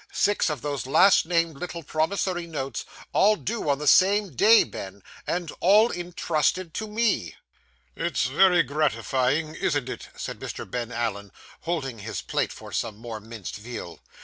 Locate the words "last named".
0.87-1.57